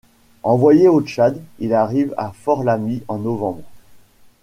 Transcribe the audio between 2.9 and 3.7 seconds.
en novembre.